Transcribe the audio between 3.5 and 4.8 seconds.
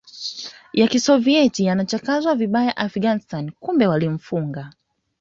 kumbe walimfuga